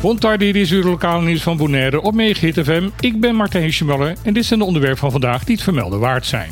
Bontardi, 0.00 0.52
dit 0.52 0.62
is 0.62 0.70
uw 0.70 0.82
lokale 0.82 1.24
nieuws 1.24 1.42
van 1.42 1.56
Bonaire 1.56 2.00
op 2.00 2.14
Megahit 2.14 2.60
FM. 2.64 2.88
Ik 3.00 3.20
ben 3.20 3.34
Martijn 3.34 3.64
Hischemuller 3.64 4.16
en 4.22 4.32
dit 4.32 4.44
zijn 4.44 4.58
de 4.58 4.64
onderwerpen 4.64 4.98
van 4.98 5.10
vandaag 5.10 5.44
die 5.44 5.54
het 5.54 5.64
vermelden 5.64 5.98
waard 5.98 6.26
zijn. 6.26 6.50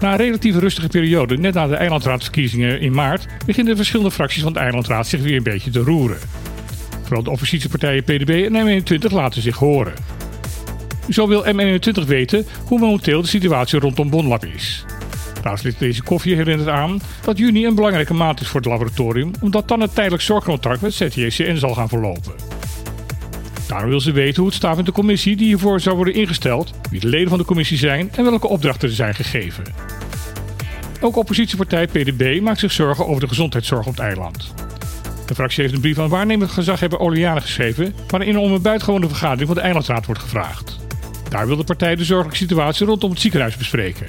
Na 0.00 0.10
een 0.10 0.16
relatief 0.16 0.56
rustige 0.56 0.88
periode, 0.88 1.36
net 1.36 1.54
na 1.54 1.66
de 1.66 1.74
eilandraadverkiezingen 1.74 2.80
in 2.80 2.92
maart, 2.92 3.26
beginnen 3.46 3.72
de 3.72 3.78
verschillende 3.78 4.10
fracties 4.10 4.42
van 4.42 4.52
de 4.52 4.58
eilandraad 4.58 5.06
zich 5.06 5.20
weer 5.20 5.36
een 5.36 5.42
beetje 5.42 5.70
te 5.70 5.80
roeren. 5.80 6.18
Vooral 7.02 7.22
de 7.22 7.30
oppositiepartijen 7.30 8.04
PDB 8.04 8.48
en 8.50 8.82
M21 8.82 9.12
laten 9.12 9.42
zich 9.42 9.56
horen. 9.56 9.92
Zo 11.08 11.28
wil 11.28 11.44
M21 11.44 12.06
weten 12.06 12.46
hoe 12.64 12.78
momenteel 12.78 13.22
de 13.22 13.28
situatie 13.28 13.78
rondom 13.78 14.10
Bonlab 14.10 14.44
is. 14.44 14.84
Raadslid 15.42 15.78
Deze 15.78 16.02
Koffie 16.02 16.34
herinnert 16.34 16.68
aan 16.68 17.00
dat 17.22 17.38
juni 17.38 17.66
een 17.66 17.74
belangrijke 17.74 18.14
maand 18.14 18.40
is 18.40 18.48
voor 18.48 18.60
het 18.60 18.68
laboratorium, 18.68 19.30
omdat 19.40 19.68
dan 19.68 19.80
het 19.80 19.94
tijdelijk 19.94 20.22
zorgcontract 20.22 20.80
met 20.80 20.94
ZJCN 20.94 21.56
zal 21.56 21.74
gaan 21.74 21.88
verlopen. 21.88 22.32
Daarom 23.68 23.90
wil 23.90 24.00
ze 24.00 24.12
weten 24.12 24.36
hoe 24.36 24.46
het 24.46 24.54
staat 24.54 24.76
met 24.76 24.86
de 24.86 24.92
commissie 24.92 25.36
die 25.36 25.46
hiervoor 25.46 25.80
zou 25.80 25.96
worden 25.96 26.14
ingesteld, 26.14 26.74
wie 26.90 27.00
de 27.00 27.08
leden 27.08 27.28
van 27.28 27.38
de 27.38 27.44
commissie 27.44 27.78
zijn 27.78 28.10
en 28.12 28.24
welke 28.24 28.48
opdrachten 28.48 28.88
er 28.88 28.94
zijn 28.94 29.14
gegeven. 29.14 29.64
Ook 31.00 31.16
oppositiepartij 31.16 31.86
PDB 31.86 32.40
maakt 32.42 32.58
zich 32.58 32.72
zorgen 32.72 33.06
over 33.06 33.20
de 33.20 33.28
gezondheidszorg 33.28 33.86
op 33.86 33.96
het 33.96 34.04
eiland. 34.04 34.54
De 35.26 35.34
fractie 35.34 35.62
heeft 35.62 35.74
een 35.74 35.80
brief 35.80 35.98
aan 35.98 36.08
waarnemend 36.08 36.50
gezaghebber 36.50 36.98
Oliane 36.98 37.40
geschreven, 37.40 37.94
waarin 38.08 38.38
om 38.38 38.52
een 38.52 38.62
buitengewone 38.62 39.08
vergadering 39.08 39.46
van 39.46 39.56
de 39.56 39.62
eilandraad 39.62 40.06
wordt 40.06 40.20
gevraagd. 40.20 40.78
Daar 41.28 41.46
wil 41.46 41.56
de 41.56 41.64
partij 41.64 41.96
de 41.96 42.04
zorgelijke 42.04 42.36
situatie 42.36 42.86
rondom 42.86 43.10
het 43.10 43.20
ziekenhuis 43.20 43.56
bespreken. 43.56 44.06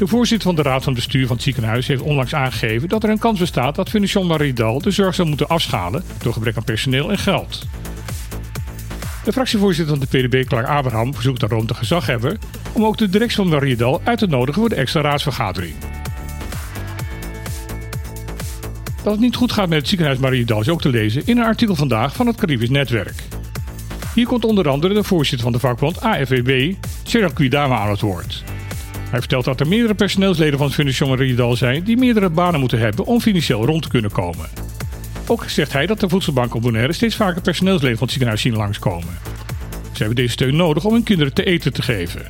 De 0.00 0.06
voorzitter 0.06 0.46
van 0.46 0.56
de 0.56 0.62
raad 0.62 0.84
van 0.84 0.94
bestuur 0.94 1.26
van 1.26 1.36
het 1.36 1.44
ziekenhuis 1.44 1.86
heeft 1.86 2.02
onlangs 2.02 2.34
aangegeven 2.34 2.88
dat 2.88 3.02
er 3.02 3.10
een 3.10 3.18
kans 3.18 3.38
bestaat 3.38 3.74
dat 3.74 3.88
Fundación 3.88 4.26
Maridal 4.26 4.80
de 4.80 4.90
zorg 4.90 5.14
zou 5.14 5.28
moeten 5.28 5.48
afschalen 5.48 6.04
door 6.22 6.32
gebrek 6.32 6.56
aan 6.56 6.64
personeel 6.64 7.10
en 7.10 7.18
geld. 7.18 7.66
De 9.24 9.32
fractievoorzitter 9.32 9.96
van 9.96 10.06
de 10.10 10.18
PDB, 10.18 10.46
Clark 10.46 10.66
Abraham, 10.66 11.14
verzoekt 11.14 11.40
daarom 11.40 11.66
de 11.66 11.74
gezaghebber 11.74 12.38
om 12.72 12.84
ook 12.84 12.98
de 12.98 13.08
directie 13.08 13.36
van 13.36 13.48
Maridal 13.48 14.00
uit 14.04 14.18
te 14.18 14.26
nodigen 14.26 14.60
voor 14.60 14.68
de 14.68 14.74
extra 14.74 15.00
raadsvergadering. 15.00 15.74
Dat 19.02 19.12
het 19.12 19.20
niet 19.20 19.36
goed 19.36 19.52
gaat 19.52 19.68
met 19.68 19.78
het 19.78 19.88
ziekenhuis 19.88 20.18
Mariedal 20.18 20.60
is 20.60 20.68
ook 20.68 20.80
te 20.80 20.88
lezen 20.88 21.22
in 21.24 21.38
een 21.38 21.44
artikel 21.44 21.74
vandaag 21.74 22.14
van 22.14 22.26
het 22.26 22.36
Caribisch 22.36 22.70
Netwerk. 22.70 23.22
Hier 24.14 24.26
komt 24.26 24.44
onder 24.44 24.68
andere 24.68 24.94
de 24.94 25.04
voorzitter 25.04 25.42
van 25.42 25.52
de 25.52 25.58
vakbond 25.58 26.00
AFWB, 26.00 26.74
Cheryl 27.04 27.32
Quidama, 27.32 27.78
aan 27.78 27.90
het 27.90 28.00
woord. 28.00 28.44
Hij 29.10 29.18
vertelt 29.18 29.44
dat 29.44 29.60
er 29.60 29.68
meerdere 29.68 29.94
personeelsleden 29.94 30.58
van 30.58 30.72
Fundación 30.72 31.08
Mariedal 31.08 31.56
zijn 31.56 31.82
die 31.82 31.96
meerdere 31.96 32.30
banen 32.30 32.60
moeten 32.60 32.78
hebben 32.78 33.04
om 33.04 33.20
financieel 33.20 33.64
rond 33.64 33.82
te 33.82 33.88
kunnen 33.88 34.12
komen. 34.12 34.48
Ook 35.26 35.44
zegt 35.48 35.72
hij 35.72 35.86
dat 35.86 36.00
de 36.00 36.08
voedselbank 36.08 36.54
op 36.54 36.62
Bonaire 36.62 36.92
steeds 36.92 37.16
vaker 37.16 37.42
personeelsleden 37.42 37.96
van 37.96 38.02
het 38.02 38.10
ziekenhuis 38.10 38.42
zien 38.42 38.56
langskomen. 38.56 39.18
Ze 39.92 39.98
hebben 39.98 40.16
deze 40.16 40.32
steun 40.32 40.56
nodig 40.56 40.84
om 40.84 40.92
hun 40.92 41.02
kinderen 41.02 41.34
te 41.34 41.44
eten 41.44 41.72
te 41.72 41.82
geven. 41.82 42.26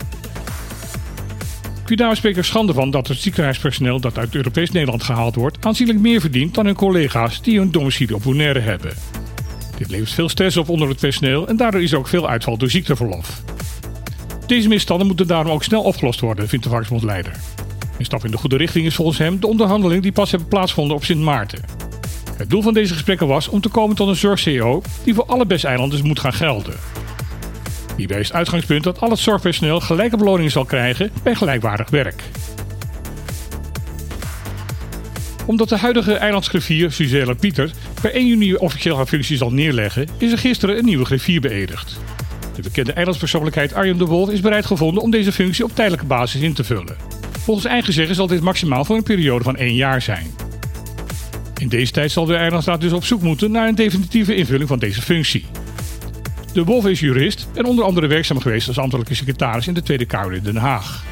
Quidama 1.84 2.14
spreekt 2.14 2.36
er 2.36 2.44
schande 2.44 2.72
van 2.72 2.90
dat 2.90 3.08
het 3.08 3.18
ziekenhuispersoneel 3.18 4.00
dat 4.00 4.18
uit 4.18 4.34
Europees 4.34 4.70
Nederland 4.70 5.02
gehaald 5.02 5.34
wordt 5.34 5.66
aanzienlijk 5.66 5.98
meer 5.98 6.20
verdient 6.20 6.54
dan 6.54 6.66
hun 6.66 6.74
collega's 6.74 7.42
die 7.42 7.58
hun 7.58 7.70
domicilie 7.70 8.14
op 8.14 8.22
Bonaire 8.22 8.60
hebben. 8.60 8.92
Dit 9.78 9.90
levert 9.90 10.10
veel 10.10 10.28
stress 10.28 10.56
op 10.56 10.68
onder 10.68 10.88
het 10.88 11.00
personeel 11.00 11.48
en 11.48 11.56
daardoor 11.56 11.82
is 11.82 11.92
er 11.92 11.98
ook 11.98 12.08
veel 12.08 12.28
uitval 12.28 12.56
door 12.56 12.70
ziekteverlof. 12.70 13.42
Deze 14.50 14.68
misstanden 14.68 15.06
moeten 15.06 15.26
daarom 15.26 15.52
ook 15.52 15.64
snel 15.64 15.82
opgelost 15.82 16.20
worden, 16.20 16.48
vindt 16.48 16.64
de 16.64 16.70
vakbondleider. 16.70 17.32
Een 17.98 18.04
stap 18.04 18.24
in 18.24 18.30
de 18.30 18.36
goede 18.36 18.56
richting 18.56 18.86
is 18.86 18.94
volgens 18.94 19.18
hem 19.18 19.40
de 19.40 19.46
onderhandelingen 19.46 20.02
die 20.02 20.12
pas 20.12 20.30
hebben 20.30 20.48
plaatsgevonden 20.48 20.96
op 20.96 21.04
Sint 21.04 21.20
Maarten. 21.20 21.64
Het 22.36 22.50
doel 22.50 22.62
van 22.62 22.74
deze 22.74 22.92
gesprekken 22.92 23.26
was 23.26 23.48
om 23.48 23.60
te 23.60 23.68
komen 23.68 23.96
tot 23.96 24.08
een 24.08 24.16
zorg-CEO 24.16 24.82
die 25.04 25.14
voor 25.14 25.24
alle 25.24 25.46
BES-eilanders 25.46 26.02
moet 26.02 26.20
gaan 26.20 26.32
gelden. 26.32 26.74
Hierbij 27.96 28.20
is 28.20 28.26
het 28.26 28.36
uitgangspunt 28.36 28.84
dat 28.84 29.00
al 29.00 29.10
het 29.10 29.18
zorgpersoneel 29.18 29.80
gelijke 29.80 30.16
beloningen 30.16 30.52
zal 30.52 30.64
krijgen 30.64 31.12
bij 31.22 31.34
gelijkwaardig 31.34 31.90
werk. 31.90 32.22
Omdat 35.46 35.68
de 35.68 35.76
huidige 35.76 36.14
eilandsgriffier 36.14 36.92
Suzelle 36.92 37.34
Pieter 37.34 37.70
per 38.00 38.12
1 38.12 38.26
juni 38.26 38.54
officieel 38.54 38.96
haar 38.96 39.06
functie 39.06 39.36
zal 39.36 39.52
neerleggen, 39.52 40.08
is 40.18 40.32
er 40.32 40.38
gisteren 40.38 40.78
een 40.78 40.84
nieuwe 40.84 41.04
griffier 41.04 41.40
beëdigd. 41.40 41.98
De 42.60 42.68
bekende 42.68 42.92
eilandspersoonlijkheid 42.92 43.74
Arjen 43.74 43.98
de 43.98 44.04
Wolf 44.04 44.30
is 44.30 44.40
bereid 44.40 44.66
gevonden 44.66 45.02
om 45.02 45.10
deze 45.10 45.32
functie 45.32 45.64
op 45.64 45.74
tijdelijke 45.74 46.06
basis 46.06 46.40
in 46.40 46.52
te 46.52 46.64
vullen. 46.64 46.96
Volgens 47.38 47.66
eigen 47.66 47.92
zeggen 47.92 48.14
zal 48.14 48.26
dit 48.26 48.40
maximaal 48.40 48.84
voor 48.84 48.96
een 48.96 49.02
periode 49.02 49.44
van 49.44 49.56
1 49.56 49.74
jaar 49.74 50.02
zijn. 50.02 50.26
In 51.60 51.68
deze 51.68 51.92
tijd 51.92 52.10
zal 52.10 52.24
de 52.24 52.34
eilandsraad 52.34 52.80
dus 52.80 52.92
op 52.92 53.04
zoek 53.04 53.22
moeten 53.22 53.50
naar 53.50 53.68
een 53.68 53.74
definitieve 53.74 54.34
invulling 54.34 54.68
van 54.68 54.78
deze 54.78 55.02
functie. 55.02 55.46
De 56.52 56.64
Wolf 56.64 56.86
is 56.86 57.00
jurist 57.00 57.48
en 57.54 57.64
onder 57.64 57.84
andere 57.84 58.06
werkzaam 58.06 58.40
geweest 58.40 58.68
als 58.68 58.78
ambtelijke 58.78 59.14
secretaris 59.14 59.66
in 59.66 59.74
de 59.74 59.82
Tweede 59.82 60.06
Kamer 60.06 60.32
in 60.32 60.42
Den 60.42 60.56
Haag. 60.56 61.04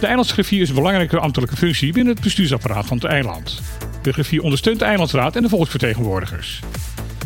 De 0.00 0.06
eilandsgriffier 0.06 0.60
is 0.60 0.68
een 0.68 0.74
belangrijke 0.74 1.18
ambtelijke 1.18 1.56
functie 1.56 1.92
binnen 1.92 2.14
het 2.14 2.22
bestuursapparaat 2.22 2.86
van 2.86 2.96
het 2.96 3.06
eiland. 3.06 3.62
De 4.02 4.12
griffier 4.12 4.42
ondersteunt 4.42 4.78
de 4.78 4.84
eilandsraad 4.84 5.36
en 5.36 5.42
de 5.42 5.48
volksvertegenwoordigers. 5.48 6.60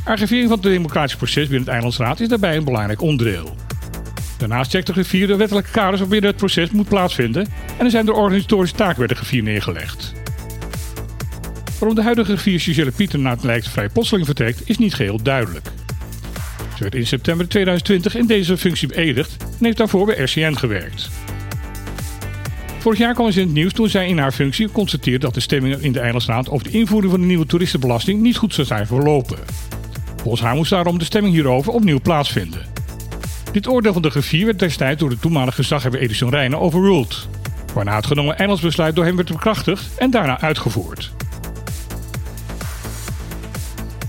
Archivering 0.05 0.49
van 0.49 0.59
het 0.59 0.67
democratisch 0.67 1.17
proces 1.17 1.43
binnen 1.43 1.61
het 1.61 1.69
eilandsraad 1.69 2.21
is 2.21 2.29
daarbij 2.29 2.57
een 2.57 2.65
belangrijk 2.65 3.01
onderdeel. 3.01 3.55
Daarnaast 4.39 4.71
checkt 4.71 4.87
de 4.87 4.93
griffier 4.93 5.27
de 5.27 5.37
wettelijke 5.37 5.71
kaders 5.71 6.01
waarbinnen 6.01 6.31
het 6.31 6.39
proces 6.39 6.71
moet 6.71 6.89
plaatsvinden 6.89 7.47
en 7.79 7.85
er 7.85 7.91
zijn 7.91 8.07
de 8.07 8.13
organisatorische 8.13 8.77
taken 8.77 8.99
bij 8.99 9.07
de 9.07 9.15
griffier 9.15 9.43
neergelegd. 9.43 10.13
Waarom 11.79 11.95
de 11.95 12.03
huidige 12.03 12.31
griffier 12.31 12.61
Giselle 12.61 12.91
Pieter 12.91 13.19
naar 13.19 13.33
het 13.33 13.45
lijkt 13.45 13.69
vrij 13.69 13.89
plotseling 13.89 14.27
vertrekt 14.27 14.69
is 14.69 14.79
niet 14.79 14.95
geheel 14.95 15.23
duidelijk. 15.23 15.67
Ze 16.75 16.83
werd 16.83 16.95
in 16.95 17.07
september 17.07 17.49
2020 17.49 18.17
in 18.17 18.27
deze 18.27 18.57
functie 18.57 18.89
beëdigd 18.89 19.37
en 19.43 19.65
heeft 19.65 19.77
daarvoor 19.77 20.07
bij 20.07 20.23
RCN 20.23 20.55
gewerkt. 20.55 21.11
Vorig 22.79 22.99
jaar 22.99 23.15
kwam 23.15 23.33
ze 23.33 23.41
in 23.41 23.47
het 23.47 23.55
nieuws 23.55 23.73
toen 23.73 23.89
zij 23.89 24.09
in 24.09 24.19
haar 24.19 24.33
functie 24.33 24.71
constateerde 24.71 25.19
dat 25.19 25.35
de 25.35 25.41
stemmingen 25.41 25.83
in 25.83 25.93
de 25.93 26.01
Eilandsraad 26.01 26.51
over 26.51 26.71
de 26.71 26.79
invoering 26.79 27.11
van 27.11 27.21
de 27.21 27.27
nieuwe 27.27 27.47
toeristenbelasting 27.47 28.21
niet 28.21 28.37
goed 28.37 28.55
zou 28.55 28.67
zijn 28.67 28.87
verlopen. 28.87 29.39
Volgens 30.23 30.43
haar 30.43 30.55
moest 30.55 30.71
daarom 30.71 30.99
de 30.99 31.05
stemming 31.05 31.35
hierover 31.35 31.73
opnieuw 31.73 32.01
plaatsvinden. 32.01 32.67
Dit 33.53 33.69
oordeel 33.69 33.93
van 33.93 34.03
de 34.03 34.11
griffier 34.11 34.45
werd 34.45 34.59
destijds 34.59 35.01
door 35.01 35.09
de 35.09 35.19
toenmalige 35.19 35.57
gezaghebber 35.57 36.01
Edison 36.01 36.31
Rijnen 36.31 36.61
overruled, 36.61 37.29
waarna 37.75 37.97
het 37.97 38.07
genomen 38.07 38.39
eilandsbesluit 38.39 38.95
door 38.95 39.05
hem 39.05 39.17
werd 39.17 39.33
bekrachtigd 39.33 39.99
en 39.99 40.11
daarna 40.11 40.41
uitgevoerd. 40.41 41.13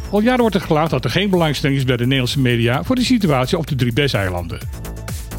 Al 0.09 0.21
jaren 0.21 0.39
wordt 0.39 0.55
er 0.55 0.61
geklaagd 0.61 0.89
dat 0.89 1.03
er 1.03 1.11
geen 1.11 1.29
belangstelling 1.29 1.79
is 1.79 1.85
bij 1.85 1.97
de 1.97 2.03
Nederlandse 2.03 2.39
media 2.39 2.83
voor 2.83 2.95
de 2.95 3.03
situatie 3.03 3.57
op 3.57 3.67
de 3.67 3.75
drie 3.75 3.93
BES-eilanden. 3.93 4.59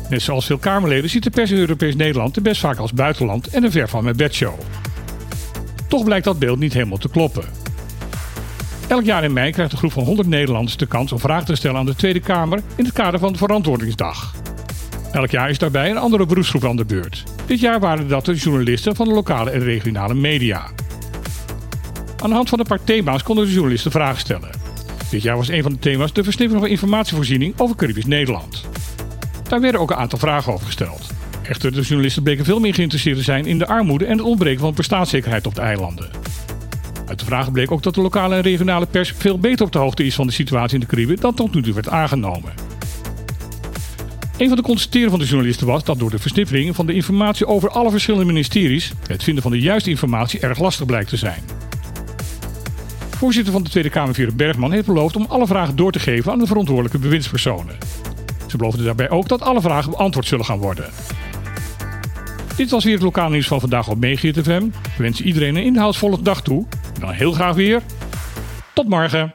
Net 0.09 0.23
zoals 0.23 0.47
veel 0.47 0.59
Kamerleden 0.59 1.11
ziet 1.11 1.23
de 1.23 1.31
pers 1.31 1.51
in 1.51 1.59
Europees 1.59 1.97
Nederland 1.97 2.35
de 2.35 2.41
best 2.41 2.61
vaak 2.61 2.79
als 2.79 2.93
buitenland 2.93 3.49
en 3.49 3.65
een 3.65 3.71
ver 3.71 3.89
van 3.89 4.05
mijn 4.05 4.17
bedshow. 4.17 4.61
Toch 5.89 6.05
blijkt 6.05 6.25
dat 6.25 6.39
beeld 6.39 6.59
niet 6.59 6.73
helemaal 6.73 6.99
te 6.99 7.09
kloppen. 7.09 7.45
Elk 8.94 9.05
jaar 9.05 9.25
in 9.25 9.32
mei 9.32 9.53
krijgt 9.53 9.72
een 9.72 9.78
groep 9.78 9.93
van 9.93 10.05
100 10.05 10.28
Nederlanders 10.28 10.77
de 10.77 10.87
kans 10.87 11.12
om 11.12 11.19
vragen 11.19 11.47
te 11.47 11.55
stellen 11.55 11.78
aan 11.78 11.87
de 11.87 11.94
Tweede 11.94 12.21
Kamer 12.21 12.60
in 12.77 12.84
het 12.84 12.93
kader 12.93 13.21
van 13.21 13.32
de 13.32 13.38
Verantwoordingsdag. 13.38 14.34
Elk 15.12 15.31
jaar 15.31 15.50
is 15.50 15.59
daarbij 15.59 15.91
een 15.91 15.97
andere 15.97 16.27
beroepsgroep 16.27 16.65
aan 16.65 16.77
de 16.77 16.84
beurt. 16.84 17.25
Dit 17.47 17.60
jaar 17.60 17.81
waren 17.81 18.09
dat 18.09 18.25
de 18.25 18.34
journalisten 18.34 18.97
van 18.97 19.09
de 19.09 19.15
lokale 19.15 19.50
en 19.50 19.60
regionale 19.60 20.15
media. 20.15 20.71
Aan 22.22 22.28
de 22.28 22.34
hand 22.34 22.49
van 22.49 22.59
een 22.59 22.66
paar 22.66 22.84
thema's 22.84 23.22
konden 23.22 23.44
de 23.44 23.53
journalisten 23.53 23.91
vragen 23.91 24.21
stellen. 24.21 24.50
Dit 25.11 25.22
jaar 25.22 25.37
was 25.37 25.49
een 25.49 25.62
van 25.62 25.72
de 25.72 25.78
thema's 25.78 26.12
de 26.12 26.25
versnippering 26.25 26.65
van 26.65 26.75
informatievoorziening 26.75 27.55
over 27.56 27.76
Caribisch 27.76 28.06
Nederland. 28.06 28.65
Daar 29.49 29.61
werden 29.61 29.81
ook 29.81 29.91
een 29.91 29.97
aantal 29.97 30.19
vragen 30.19 30.53
over 30.53 30.66
gesteld. 30.66 31.11
Echter, 31.43 31.72
de 31.72 31.81
journalisten 31.81 32.22
bleken 32.22 32.44
veel 32.44 32.61
meer 32.61 32.75
geïnteresseerd 32.75 33.16
te 33.16 33.22
zijn 33.22 33.47
in 33.47 33.59
de 33.59 33.66
armoede 33.66 34.05
en 34.05 34.16
het 34.16 34.26
ontbreken 34.26 34.61
van 34.61 34.75
bestaanszekerheid 34.75 35.47
op 35.47 35.55
de 35.55 35.61
eilanden. 35.61 36.24
Uit 37.07 37.19
de 37.19 37.25
vragen 37.25 37.53
bleek 37.53 37.71
ook 37.71 37.83
dat 37.83 37.95
de 37.95 38.01
lokale 38.01 38.35
en 38.35 38.43
regionale 38.43 38.87
pers 38.87 39.12
veel 39.17 39.39
beter 39.39 39.67
op 39.67 39.73
de 39.73 39.79
hoogte 39.79 40.05
is 40.05 40.15
van 40.15 40.27
de 40.27 40.33
situatie 40.33 40.75
in 40.75 40.81
de 40.81 40.87
Cariben 40.87 41.21
dan 41.21 41.35
tot 41.35 41.55
nu 41.55 41.62
toe 41.62 41.75
werd 41.75 41.89
aangenomen. 41.89 42.53
Een 44.37 44.49
van 44.49 44.56
de 44.56 44.62
constateringen 44.62 45.11
van 45.11 45.21
de 45.21 45.27
journalisten 45.27 45.67
was 45.67 45.85
dat 45.85 45.99
door 45.99 46.11
de 46.11 46.19
versnippering 46.19 46.75
van 46.75 46.87
de 46.87 46.95
informatie 46.95 47.47
over 47.47 47.71
alle 47.71 47.91
verschillende 47.91 48.27
ministeries 48.27 48.93
het 49.06 49.23
vinden 49.23 49.43
van 49.43 49.53
de 49.53 49.61
juiste 49.61 49.91
informatie 49.91 50.41
erg 50.41 50.59
lastig 50.59 50.87
blijkt 50.87 51.09
te 51.09 51.17
zijn. 51.17 51.43
Voorzitter 53.11 53.53
van 53.53 53.62
de 53.62 53.71
Tweede 53.71 53.91
Kamer, 53.91 54.15
Vera 54.15 54.33
Bergman, 54.33 54.73
heeft 54.73 54.87
beloofd 54.87 55.17
om 55.17 55.27
alle 55.29 55.47
vragen 55.47 55.77
door 55.77 55.93
te 55.93 55.99
geven 55.99 56.33
aan 56.33 56.39
de 56.39 56.47
verantwoordelijke 56.47 56.99
bewindspersonen. 56.99 57.77
Ze 58.47 58.57
beloofde 58.57 58.83
daarbij 58.83 59.11
ook 59.11 59.29
dat 59.29 59.43
alle 59.43 59.61
vragen 59.61 59.91
beantwoord 59.91 60.27
zullen 60.27 60.45
gaan 60.45 60.59
worden. 60.59 60.91
Dit 62.57 62.71
was 62.71 62.85
weer 62.85 62.95
het 62.95 63.03
lokaal 63.03 63.31
nieuws 63.31 63.47
van 63.47 63.61
vandaag 63.61 63.89
op 63.89 64.00
Megahit 64.00 64.39
FM. 64.39 64.62
We 64.71 65.03
wensen 65.03 65.27
iedereen 65.27 65.57
een 65.57 65.65
inhoudsvolle 65.65 66.23
dag 66.23 66.43
toe. 66.43 66.67
Dan 67.00 67.11
heel 67.11 67.32
graag 67.32 67.55
weer. 67.55 67.82
Tot 68.75 68.88
morgen. 68.88 69.35